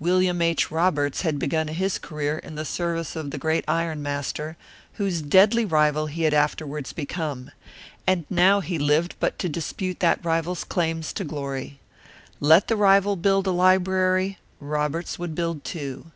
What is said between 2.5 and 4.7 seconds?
the service of the great iron master,